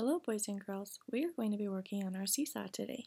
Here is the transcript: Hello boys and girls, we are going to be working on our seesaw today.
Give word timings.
Hello 0.00 0.18
boys 0.18 0.48
and 0.48 0.64
girls, 0.64 0.98
we 1.12 1.26
are 1.26 1.32
going 1.36 1.50
to 1.50 1.58
be 1.58 1.68
working 1.68 2.06
on 2.06 2.16
our 2.16 2.24
seesaw 2.24 2.68
today. 2.72 3.04